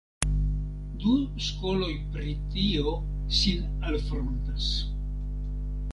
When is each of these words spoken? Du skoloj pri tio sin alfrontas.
Du 1.03 1.11
skoloj 1.47 1.91
pri 2.15 2.33
tio 2.55 2.97
sin 3.41 3.69
alfrontas. 3.93 4.71